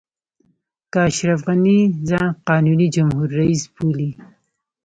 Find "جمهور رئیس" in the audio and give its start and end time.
2.95-3.63